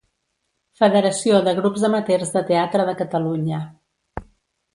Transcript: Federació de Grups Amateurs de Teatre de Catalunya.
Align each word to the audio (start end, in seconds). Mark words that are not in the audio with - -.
Federació 0.79 1.41
de 1.47 1.53
Grups 1.59 1.85
Amateurs 1.91 2.33
de 2.39 2.43
Teatre 2.49 2.87
de 2.89 2.97
Catalunya. 3.03 3.61